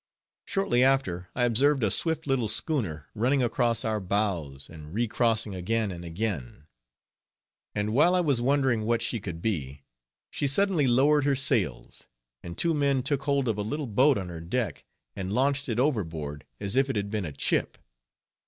Shortly 0.45 0.83
after, 0.83 1.29
I 1.35 1.43
observed 1.43 1.83
a 1.83 1.91
swift 1.91 2.25
little 2.25 2.47
schooner 2.47 3.07
running 3.13 3.43
across 3.43 3.85
our 3.85 3.99
bows, 3.99 4.67
and 4.67 4.95
re 4.95 5.07
crossing 5.07 5.53
again 5.53 5.91
and 5.91 6.03
again; 6.03 6.65
and 7.75 7.93
while 7.93 8.15
I 8.15 8.19
was 8.21 8.41
wondering 8.41 8.83
what 8.85 9.03
she 9.03 9.19
could 9.19 9.43
be, 9.43 9.83
she 10.31 10.47
suddenly 10.47 10.87
lowered 10.87 11.25
her 11.25 11.35
sails, 11.35 12.07
and 12.41 12.57
two 12.57 12.73
men 12.73 13.03
took 13.03 13.21
hold 13.25 13.47
of 13.47 13.59
a 13.59 13.61
little 13.61 13.85
boat 13.85 14.17
on 14.17 14.29
her 14.29 14.41
deck, 14.41 14.85
and 15.15 15.31
launched 15.33 15.69
it 15.69 15.79
overboard 15.79 16.45
as 16.59 16.75
if 16.75 16.89
it 16.89 16.95
had 16.95 17.11
been 17.11 17.25
a 17.25 17.31
chip. 17.31 17.77